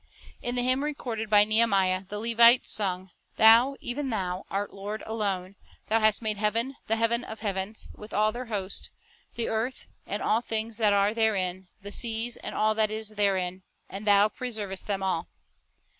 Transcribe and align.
In 0.41 0.55
the 0.55 0.63
hymn 0.63 0.83
recorded 0.83 1.29
by 1.29 1.43
Nehemiah, 1.43 2.05
the 2.09 2.17
Levites 2.17 2.71
sung, 2.71 3.11
"Thou, 3.37 3.75
even 3.81 4.09
Thou, 4.09 4.47
art 4.49 4.73
Lord 4.73 5.03
alone; 5.05 5.57
Thou 5.89 5.99
hast 5.99 6.23
made 6.23 6.37
heaven, 6.37 6.75
the 6.87 6.95
heaven 6.95 7.23
of 7.23 7.41
heavens, 7.41 7.87
with 7.93 8.11
all 8.11 8.31
their 8.31 8.47
host, 8.47 8.89
the 9.35 9.47
earth, 9.47 9.85
and 10.07 10.23
all 10.23 10.41
things 10.41 10.77
that 10.79 10.91
are 10.93 11.13
therein, 11.13 11.67
the 11.83 11.91
seas, 11.91 12.35
and 12.37 12.55
all 12.55 12.73
that 12.73 12.89
is 12.89 13.09
therein, 13.09 13.61
and 13.91 14.07
Thou 14.07 14.27
preservest 14.27 14.87
them 14.87 15.03
all." 15.03 15.27